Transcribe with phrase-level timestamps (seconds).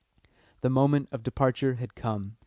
[0.61, 2.37] The moment of departure had come.